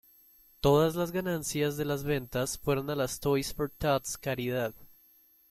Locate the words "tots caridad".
3.69-4.73